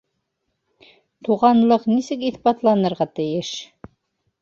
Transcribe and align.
Туғанлыҡ 1.27 1.87
нисек 1.93 2.27
иҫбатланырға 2.33 3.11
тейеш? 3.19 3.57